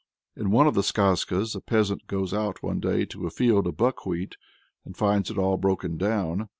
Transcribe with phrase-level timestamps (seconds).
[0.35, 3.77] In one of the Skazkas, a peasant goes out one day to a field of
[3.77, 4.35] buckwheat,
[4.83, 6.49] and finds it all broken down.